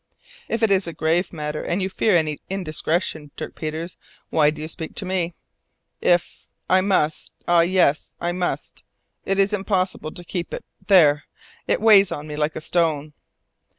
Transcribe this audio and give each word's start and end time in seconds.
"If 0.49 0.63
it 0.63 0.71
is 0.71 0.87
a 0.87 0.93
grave 0.93 1.31
matter, 1.31 1.61
and 1.63 1.79
you 1.79 1.87
fear 1.87 2.17
any 2.17 2.39
indiscretion, 2.49 3.29
Dirk 3.35 3.53
Peters, 3.53 3.97
why 4.31 4.49
do 4.49 4.59
you 4.59 4.67
speak 4.67 4.95
to 4.95 5.05
me?" 5.05 5.35
"If! 6.01 6.47
I 6.67 6.81
must! 6.81 7.31
Ah, 7.47 7.61
yes! 7.61 8.15
I 8.19 8.31
must! 8.31 8.83
It 9.25 9.37
is 9.37 9.53
impossible 9.53 10.09
to 10.13 10.23
keep 10.23 10.55
it 10.55 10.65
there! 10.87 11.25
It 11.67 11.81
weighs 11.81 12.11
on 12.11 12.25
me 12.25 12.35
like 12.35 12.55
a 12.55 12.61
stone." 12.61 13.13